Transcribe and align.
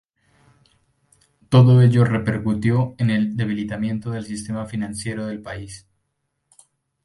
Todo 1.49 1.79
ello 1.83 2.03
repercutió 2.03 2.95
en 2.97 3.11
el 3.11 3.37
debilitamiento 3.37 4.09
del 4.09 4.25
sistema 4.25 4.65
financiero 4.65 5.27
del 5.27 5.43
país. 5.43 5.85